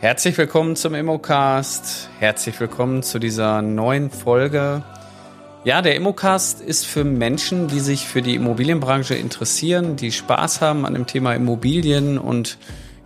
[0.00, 2.08] Herzlich willkommen zum Immocast.
[2.20, 4.82] Herzlich willkommen zu dieser neuen Folge.
[5.64, 10.86] Ja, der Immocast ist für Menschen, die sich für die Immobilienbranche interessieren, die Spaß haben
[10.86, 12.56] an dem Thema Immobilien und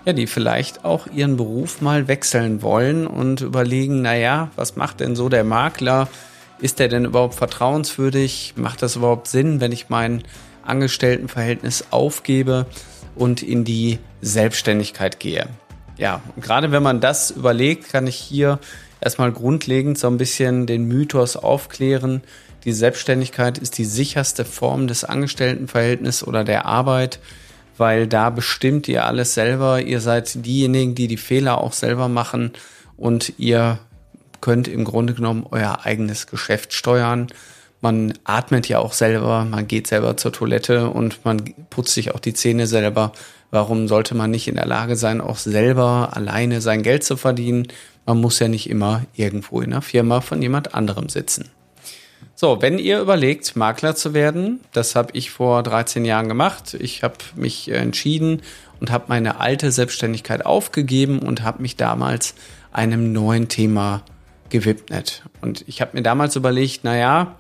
[0.04, 5.16] ja, die vielleicht auch ihren Beruf mal wechseln wollen und überlegen, naja, was macht denn
[5.16, 6.06] so der Makler?
[6.60, 8.54] Ist der denn überhaupt vertrauenswürdig?
[8.54, 10.22] Macht das überhaupt Sinn, wenn ich mein
[10.62, 12.66] Angestelltenverhältnis aufgebe
[13.16, 15.48] und in die Selbstständigkeit gehe?
[15.96, 18.58] Ja, gerade wenn man das überlegt, kann ich hier
[19.00, 22.22] erstmal grundlegend so ein bisschen den Mythos aufklären.
[22.64, 27.20] Die Selbstständigkeit ist die sicherste Form des Angestelltenverhältnisses oder der Arbeit,
[27.76, 29.82] weil da bestimmt ihr alles selber.
[29.82, 32.52] Ihr seid diejenigen, die die Fehler auch selber machen
[32.96, 33.78] und ihr
[34.40, 37.28] könnt im Grunde genommen euer eigenes Geschäft steuern.
[37.80, 42.20] Man atmet ja auch selber, man geht selber zur Toilette und man putzt sich auch
[42.20, 43.12] die Zähne selber.
[43.54, 47.68] Warum sollte man nicht in der Lage sein, auch selber alleine sein Geld zu verdienen?
[48.04, 51.50] Man muss ja nicht immer irgendwo in einer Firma von jemand anderem sitzen.
[52.34, 56.74] So, wenn ihr überlegt, Makler zu werden, das habe ich vor 13 Jahren gemacht.
[56.80, 58.42] Ich habe mich entschieden
[58.80, 62.34] und habe meine alte Selbstständigkeit aufgegeben und habe mich damals
[62.72, 64.02] einem neuen Thema
[64.50, 65.22] gewidmet.
[65.42, 67.36] Und ich habe mir damals überlegt, naja,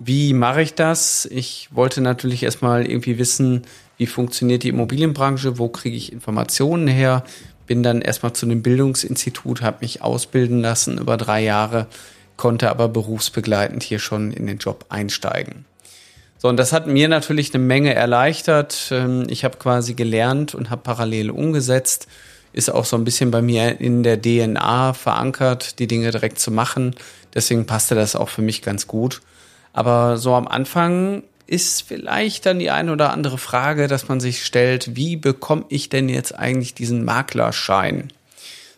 [0.00, 1.24] wie mache ich das?
[1.26, 3.62] Ich wollte natürlich erstmal irgendwie wissen,
[3.96, 7.24] wie funktioniert die Immobilienbranche, wo kriege ich Informationen her.
[7.66, 11.86] Bin dann erstmal zu einem Bildungsinstitut, habe mich ausbilden lassen über drei Jahre,
[12.36, 15.64] konnte aber berufsbegleitend hier schon in den Job einsteigen.
[16.42, 18.88] So, und das hat mir natürlich eine Menge erleichtert.
[18.90, 22.08] Ähm, ich habe quasi gelernt und habe parallel umgesetzt.
[22.52, 26.50] Ist auch so ein bisschen bei mir in der DNA verankert, die Dinge direkt zu
[26.50, 26.96] machen.
[27.32, 29.22] Deswegen passte das auch für mich ganz gut.
[29.72, 34.42] Aber so am Anfang ist vielleicht dann die eine oder andere Frage, dass man sich
[34.42, 38.08] stellt, wie bekomme ich denn jetzt eigentlich diesen Maklerschein?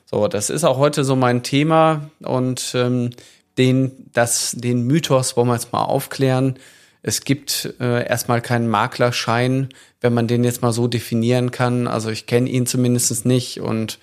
[0.06, 3.11] So, das ist auch heute so mein Thema und ähm,
[3.58, 6.59] den, das, den Mythos wollen wir jetzt mal aufklären.
[7.00, 9.69] Es gibt äh, erstmal keinen Maklerschein,
[10.00, 11.87] wenn man den jetzt mal so definieren kann.
[11.87, 14.00] Also ich kenne ihn zumindest nicht und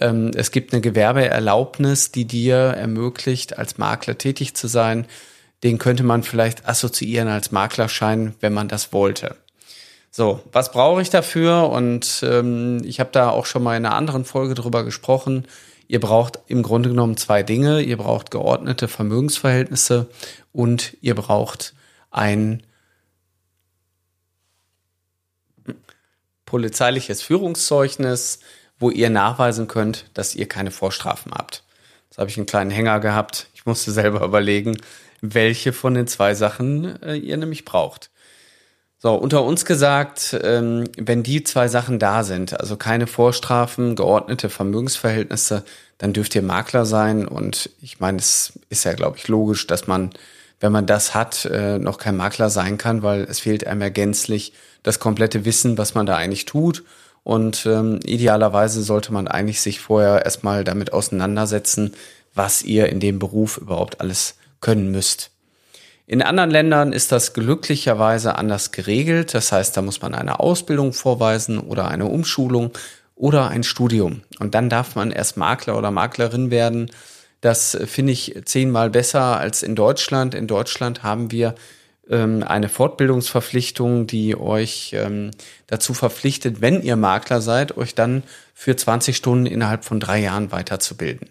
[0.00, 5.06] ähm, es gibt eine Gewerbeerlaubnis, die dir ermöglicht, als Makler tätig zu sein
[5.62, 9.36] den könnte man vielleicht assoziieren als Maklerschein, wenn man das wollte.
[10.10, 11.68] So, was brauche ich dafür?
[11.70, 15.46] Und ähm, ich habe da auch schon mal in einer anderen Folge drüber gesprochen.
[15.86, 17.80] Ihr braucht im Grunde genommen zwei Dinge.
[17.80, 20.08] Ihr braucht geordnete Vermögensverhältnisse
[20.52, 21.74] und ihr braucht
[22.10, 22.62] ein
[26.44, 28.40] polizeiliches Führungszeugnis,
[28.80, 31.62] wo ihr nachweisen könnt, dass ihr keine Vorstrafen habt.
[32.08, 33.46] Jetzt habe ich einen kleinen Hänger gehabt.
[33.54, 34.76] Ich musste selber überlegen,
[35.20, 38.10] welche von den zwei Sachen äh, ihr nämlich braucht.
[39.02, 44.50] So, unter uns gesagt, ähm, wenn die zwei Sachen da sind, also keine Vorstrafen, geordnete
[44.50, 45.64] Vermögensverhältnisse,
[45.96, 47.26] dann dürft ihr Makler sein.
[47.26, 50.10] Und ich meine, es ist ja, glaube ich, logisch, dass man,
[50.60, 53.88] wenn man das hat, äh, noch kein Makler sein kann, weil es fehlt einem ja
[53.88, 56.84] gänzlich das komplette Wissen, was man da eigentlich tut.
[57.22, 61.94] Und ähm, idealerweise sollte man eigentlich sich vorher erstmal damit auseinandersetzen,
[62.34, 65.30] was ihr in dem Beruf überhaupt alles können müsst.
[66.06, 69.32] In anderen Ländern ist das glücklicherweise anders geregelt.
[69.32, 72.72] Das heißt, da muss man eine Ausbildung vorweisen oder eine Umschulung
[73.14, 74.22] oder ein Studium.
[74.40, 76.90] Und dann darf man erst Makler oder Maklerin werden.
[77.40, 80.34] Das finde ich zehnmal besser als in Deutschland.
[80.34, 81.54] In Deutschland haben wir
[82.08, 85.30] ähm, eine Fortbildungsverpflichtung, die euch ähm,
[85.68, 90.50] dazu verpflichtet, wenn ihr Makler seid, euch dann für 20 Stunden innerhalb von drei Jahren
[90.50, 91.30] weiterzubilden.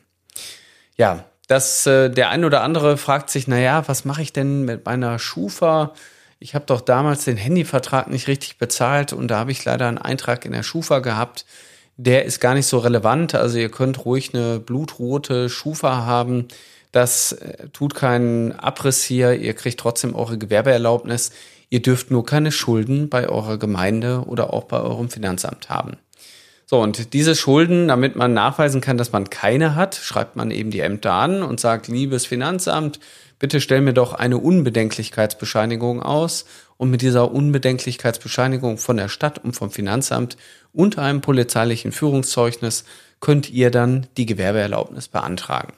[0.95, 4.85] Ja, dass äh, der ein oder andere fragt sich, naja, was mache ich denn mit
[4.85, 5.93] meiner Schufa?
[6.37, 9.97] Ich habe doch damals den Handyvertrag nicht richtig bezahlt und da habe ich leider einen
[9.97, 11.45] Eintrag in der Schufa gehabt.
[11.97, 13.33] Der ist gar nicht so relevant.
[13.33, 16.47] Also ihr könnt ruhig eine blutrote Schufa haben.
[16.91, 19.33] Das äh, tut keinen Abriss hier.
[19.33, 21.31] Ihr kriegt trotzdem eure Gewerbeerlaubnis.
[21.71, 25.97] Ihr dürft nur keine Schulden bei eurer Gemeinde oder auch bei eurem Finanzamt haben.
[26.71, 30.69] So, und diese Schulden, damit man nachweisen kann, dass man keine hat, schreibt man eben
[30.69, 32.99] die Ämter an und sagt, liebes Finanzamt,
[33.39, 36.45] bitte stell mir doch eine Unbedenklichkeitsbescheinigung aus.
[36.77, 40.37] Und mit dieser Unbedenklichkeitsbescheinigung von der Stadt und vom Finanzamt
[40.71, 42.83] und einem polizeilichen Führungszeugnis
[43.19, 45.73] könnt ihr dann die Gewerbeerlaubnis beantragen.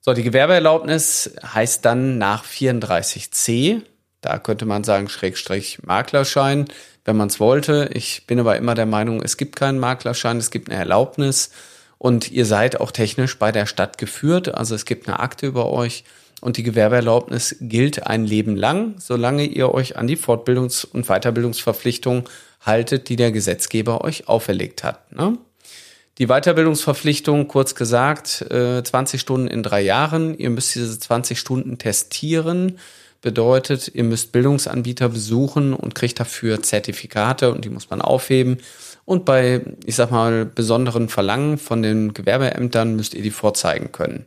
[0.00, 3.82] So, die Gewerbeerlaubnis heißt dann nach 34c,
[4.24, 6.66] da könnte man sagen Schrägstrich Maklerschein,
[7.04, 7.90] wenn man es wollte.
[7.92, 11.50] Ich bin aber immer der Meinung, es gibt keinen Maklerschein, es gibt eine Erlaubnis
[11.98, 14.54] und ihr seid auch technisch bei der Stadt geführt.
[14.54, 16.04] Also es gibt eine Akte über euch
[16.40, 22.24] und die Gewerbeerlaubnis gilt ein Leben lang, solange ihr euch an die Fortbildungs- und Weiterbildungsverpflichtungen
[22.60, 25.12] haltet, die der Gesetzgeber euch auferlegt hat.
[25.12, 25.38] Ne?
[26.18, 30.38] Die Weiterbildungsverpflichtung, kurz gesagt, 20 Stunden in drei Jahren.
[30.38, 32.78] Ihr müsst diese 20 Stunden testieren.
[33.24, 38.58] Bedeutet, ihr müsst Bildungsanbieter besuchen und kriegt dafür Zertifikate und die muss man aufheben.
[39.06, 44.26] Und bei, ich sag mal, besonderen Verlangen von den Gewerbeämtern müsst ihr die vorzeigen können.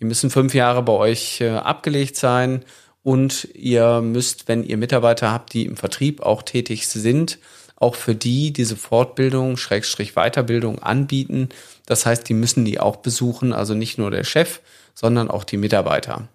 [0.00, 2.62] Die müssen fünf Jahre bei euch äh, abgelegt sein
[3.02, 7.38] und ihr müsst, wenn ihr Mitarbeiter habt, die im Vertrieb auch tätig sind,
[7.76, 11.48] auch für die diese Fortbildung, Schrägstrich Weiterbildung anbieten.
[11.86, 14.60] Das heißt, die müssen die auch besuchen, also nicht nur der Chef,
[14.92, 16.28] sondern auch die Mitarbeiter.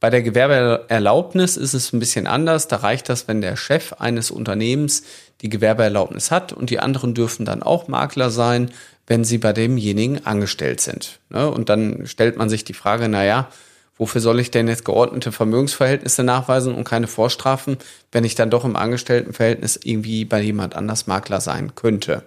[0.00, 2.68] Bei der Gewerbeerlaubnis ist es ein bisschen anders.
[2.68, 5.02] Da reicht das, wenn der Chef eines Unternehmens
[5.40, 8.70] die Gewerbeerlaubnis hat und die anderen dürfen dann auch Makler sein,
[9.06, 11.20] wenn sie bei demjenigen angestellt sind.
[11.30, 11.50] Ne?
[11.50, 13.48] Und dann stellt man sich die Frage, na ja,
[13.96, 17.78] wofür soll ich denn jetzt geordnete Vermögensverhältnisse nachweisen und keine Vorstrafen,
[18.12, 22.24] wenn ich dann doch im Angestelltenverhältnis irgendwie bei jemand anders Makler sein könnte?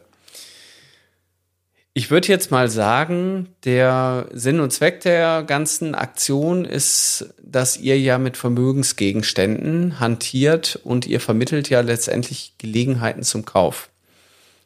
[1.98, 8.00] Ich würde jetzt mal sagen, der Sinn und Zweck der ganzen Aktion ist, dass ihr
[8.00, 13.90] ja mit Vermögensgegenständen hantiert und ihr vermittelt ja letztendlich Gelegenheiten zum Kauf.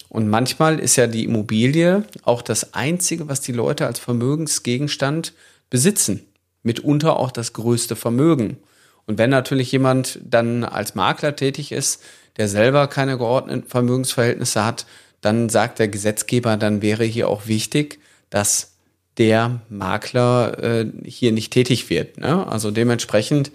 [0.10, 5.32] Und manchmal ist ja die Immobilie auch das Einzige, was die Leute als Vermögensgegenstand
[5.70, 6.26] besitzen.
[6.64, 8.58] Mitunter auch das größte Vermögen.
[9.06, 12.04] Und wenn natürlich jemand dann als Makler tätig ist,
[12.36, 14.86] der selber keine geordneten Vermögensverhältnisse hat,
[15.22, 18.74] dann sagt der Gesetzgeber, dann wäre hier auch wichtig, dass
[19.18, 22.18] der Makler äh, hier nicht tätig wird.
[22.18, 22.48] Ne?
[22.48, 23.52] Also dementsprechend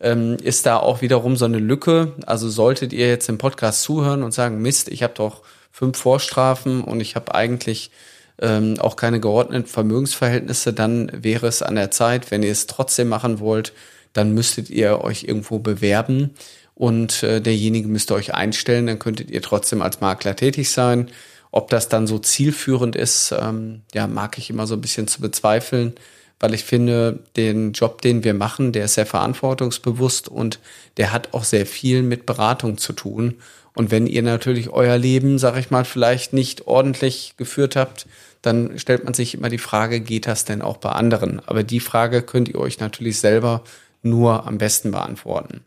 [0.00, 2.14] ähm, ist da auch wiederum so eine Lücke.
[2.26, 6.82] Also solltet ihr jetzt im Podcast zuhören und sagen, Mist, ich habe doch fünf Vorstrafen
[6.82, 7.90] und ich habe eigentlich
[8.40, 13.08] ähm, auch keine geordneten Vermögensverhältnisse, dann wäre es an der Zeit, wenn ihr es trotzdem
[13.08, 13.72] machen wollt,
[14.12, 16.30] dann müsstet ihr euch irgendwo bewerben
[16.74, 21.10] und äh, derjenige müsste euch einstellen, dann könntet ihr trotzdem als Makler tätig sein.
[21.50, 25.20] Ob das dann so zielführend ist, ähm, ja, mag ich immer so ein bisschen zu
[25.20, 25.94] bezweifeln,
[26.40, 30.58] weil ich finde, den Job, den wir machen, der ist sehr verantwortungsbewusst und
[30.96, 33.36] der hat auch sehr viel mit Beratung zu tun.
[33.76, 38.06] Und wenn ihr natürlich euer Leben, sag ich mal, vielleicht nicht ordentlich geführt habt,
[38.42, 41.40] dann stellt man sich immer die Frage, geht das denn auch bei anderen?
[41.46, 43.62] Aber die Frage könnt ihr euch natürlich selber
[44.02, 45.64] nur am besten beantworten.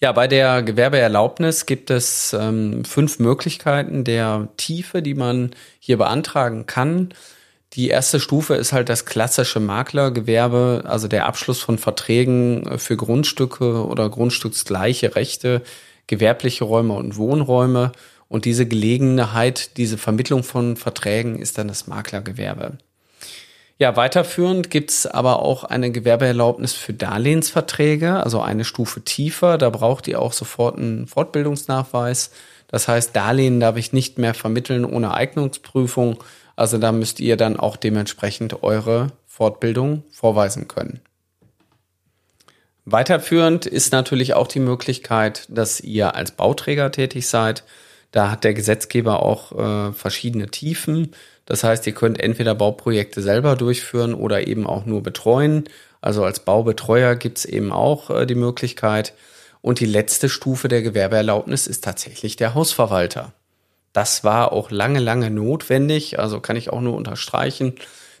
[0.00, 6.66] Ja, bei der Gewerbeerlaubnis gibt es ähm, fünf Möglichkeiten der Tiefe, die man hier beantragen
[6.66, 7.14] kann.
[7.74, 13.84] Die erste Stufe ist halt das klassische Maklergewerbe, also der Abschluss von Verträgen für Grundstücke
[13.86, 15.62] oder grundstücksgleiche Rechte,
[16.06, 17.92] gewerbliche Räume und Wohnräume.
[18.28, 22.78] Und diese Gelegenheit, diese Vermittlung von Verträgen ist dann das Maklergewerbe.
[23.78, 29.58] Ja, weiterführend gibt's aber auch eine Gewerbeerlaubnis für Darlehensverträge, also eine Stufe tiefer.
[29.58, 32.30] Da braucht ihr auch sofort einen Fortbildungsnachweis.
[32.68, 36.22] Das heißt, Darlehen darf ich nicht mehr vermitteln ohne Eignungsprüfung.
[36.54, 41.00] Also da müsst ihr dann auch dementsprechend eure Fortbildung vorweisen können.
[42.84, 47.64] Weiterführend ist natürlich auch die Möglichkeit, dass ihr als Bauträger tätig seid.
[48.14, 51.10] Da hat der Gesetzgeber auch äh, verschiedene Tiefen.
[51.46, 55.64] Das heißt, ihr könnt entweder Bauprojekte selber durchführen oder eben auch nur betreuen.
[56.00, 59.14] Also als Baubetreuer gibt's eben auch äh, die Möglichkeit.
[59.62, 63.32] Und die letzte Stufe der Gewerbeerlaubnis ist tatsächlich der Hausverwalter.
[63.92, 67.74] Das war auch lange, lange notwendig, also kann ich auch nur unterstreichen.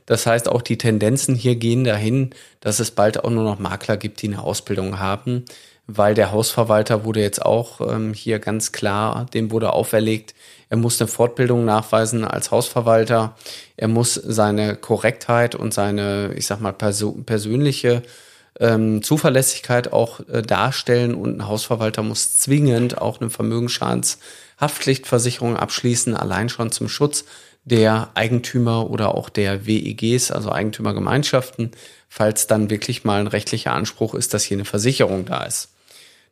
[0.06, 3.96] Das heißt, auch die Tendenzen hier gehen dahin, dass es bald auch nur noch Makler
[3.96, 5.44] gibt, die eine Ausbildung haben,
[5.86, 10.34] weil der Hausverwalter wurde jetzt auch ähm, hier ganz klar, dem wurde auferlegt,
[10.74, 13.36] er muss eine Fortbildung nachweisen als Hausverwalter.
[13.76, 18.02] Er muss seine Korrektheit und seine, ich sag mal, perso persönliche
[18.58, 26.48] ähm, Zuverlässigkeit auch äh, darstellen und ein Hausverwalter muss zwingend auch eine Vermögensschadenshaftpflichtversicherung abschließen, allein
[26.48, 27.24] schon zum Schutz
[27.64, 31.72] der Eigentümer oder auch der WEGs, also Eigentümergemeinschaften,
[32.08, 35.73] falls dann wirklich mal ein rechtlicher Anspruch ist, dass hier eine Versicherung da ist.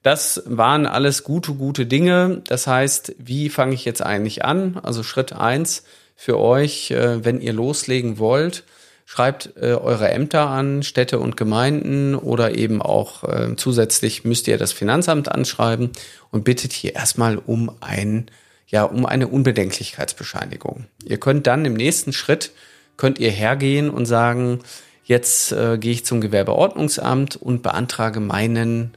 [0.03, 2.43] Das waren alles gute, gute Dinge.
[2.47, 4.81] Das heißt, wie fange ich jetzt eigentlich an?
[4.83, 5.85] Also Schritt eins
[6.17, 8.65] für euch, äh, wenn ihr loslegen wollt,
[9.07, 14.59] schreibt äh, eure Ämter an, Städte und Gemeinden oder eben auch äh, zusätzlich müsst ihr
[14.59, 15.91] das Finanzamt anschreiben
[16.31, 18.31] und bittet hier erstmal um ein
[18.73, 20.87] ja, um eine Unbedenklichkeitsbescheinigung.
[21.05, 22.53] Ihr könnt dann im nächsten Schritt
[22.97, 24.61] könnt ihr hergehen und sagen,
[25.05, 28.93] jetzt äh, gehe ich zum Gewerbeordnungsamt und beantrage meinen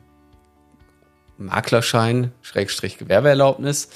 [1.37, 3.89] Maklerschein, Schrägstrich Gewerbeerlaubnis,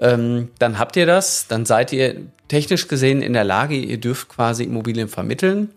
[0.00, 4.28] ähm, dann habt ihr das, dann seid ihr technisch gesehen in der Lage, ihr dürft
[4.28, 5.70] quasi Immobilien vermitteln.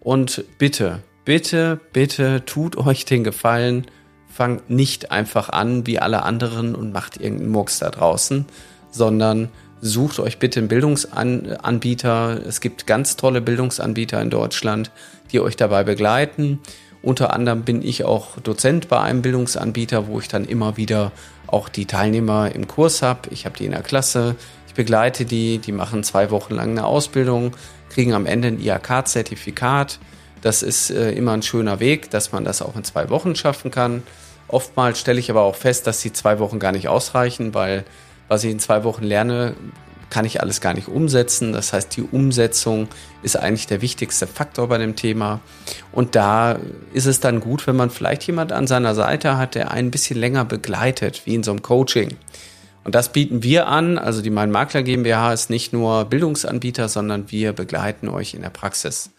[0.00, 3.86] Und bitte, bitte, bitte tut euch den Gefallen,
[4.28, 8.46] fangt nicht einfach an wie alle anderen und macht irgendeinen Murks da draußen,
[8.90, 12.40] sondern sucht euch bitte einen Bildungsanbieter.
[12.46, 14.90] Es gibt ganz tolle Bildungsanbieter in Deutschland,
[15.32, 16.60] die euch dabei begleiten.
[17.06, 21.12] Unter anderem bin ich auch Dozent bei einem Bildungsanbieter, wo ich dann immer wieder
[21.46, 23.28] auch die Teilnehmer im Kurs habe.
[23.30, 24.34] Ich habe die in der Klasse,
[24.66, 27.52] ich begleite die, die machen zwei Wochen lang eine Ausbildung,
[27.90, 30.00] kriegen am Ende ein IHK-Zertifikat.
[30.42, 33.70] Das ist äh, immer ein schöner Weg, dass man das auch in zwei Wochen schaffen
[33.70, 34.02] kann.
[34.48, 37.84] Oftmals stelle ich aber auch fest, dass die zwei Wochen gar nicht ausreichen, weil
[38.26, 39.54] was ich in zwei Wochen lerne,
[40.10, 41.52] kann ich alles gar nicht umsetzen.
[41.52, 42.88] Das heißt, die Umsetzung
[43.22, 45.40] ist eigentlich der wichtigste Faktor bei dem Thema.
[45.92, 46.58] Und da
[46.92, 49.90] ist es dann gut, wenn man vielleicht jemand an seiner Seite hat, der einen ein
[49.90, 52.16] bisschen länger begleitet, wie in so einem Coaching.
[52.84, 53.98] Und das bieten wir an.
[53.98, 58.50] Also die Mein Makler GmbH ist nicht nur Bildungsanbieter, sondern wir begleiten euch in der
[58.50, 59.10] Praxis.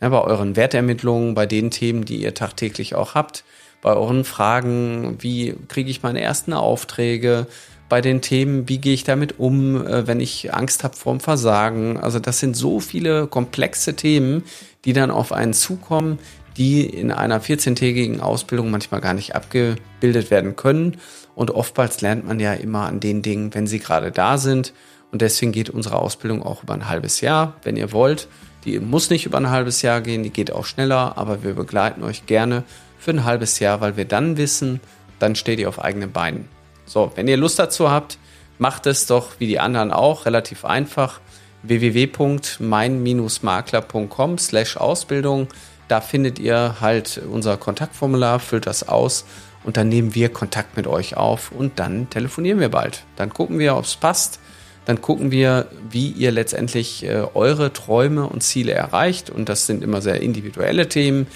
[0.00, 3.42] Ja, bei euren Wertermittlungen, bei den Themen, die ihr tagtäglich auch habt,
[3.82, 7.48] bei euren Fragen, wie kriege ich meine ersten Aufträge,
[7.88, 11.96] bei den Themen, wie gehe ich damit um, äh, wenn ich Angst habe vorm Versagen.
[11.96, 14.44] Also das sind so viele komplexe Themen,
[14.84, 16.18] die dann auf einen zukommen,
[16.56, 20.98] die in einer 14-tägigen Ausbildung manchmal gar nicht abgebildet werden können.
[21.34, 24.74] Und oftmals lernt man ja immer an den Dingen, wenn sie gerade da sind.
[25.12, 28.28] Und deswegen geht unsere Ausbildung auch über ein halbes Jahr, wenn ihr wollt.
[28.64, 32.02] Die muss nicht über ein halbes Jahr gehen, die geht auch schneller, aber wir begleiten
[32.02, 32.64] euch gerne
[32.98, 34.80] für ein halbes Jahr, weil wir dann wissen,
[35.20, 36.57] dann steht ihr auf eigenen Beinen.
[36.88, 38.16] So, wenn ihr Lust dazu habt,
[38.58, 41.20] macht es doch wie die anderen auch relativ einfach
[41.62, 45.48] www.mein-makler.com slash Ausbildung.
[45.88, 49.26] Da findet ihr halt unser Kontaktformular, füllt das aus
[49.64, 53.04] und dann nehmen wir Kontakt mit euch auf und dann telefonieren wir bald.
[53.16, 54.40] Dann gucken wir, ob es passt.
[54.86, 59.28] Dann gucken wir, wie ihr letztendlich äh, eure Träume und Ziele erreicht.
[59.28, 61.26] Und das sind immer sehr individuelle Themen.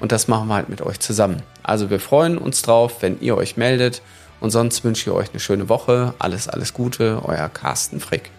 [0.00, 1.42] Und das machen wir halt mit euch zusammen.
[1.62, 4.00] Also wir freuen uns drauf, wenn ihr euch meldet
[4.42, 6.14] und sonst wünsche ich euch eine schöne Woche.
[6.18, 8.30] Alles, alles Gute, euer Carsten Frick.